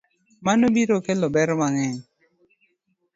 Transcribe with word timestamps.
Mano 0.45 0.65
biro 0.75 0.97
kelo 1.05 1.27
ber 1.35 1.49
mang'eny 1.59 1.99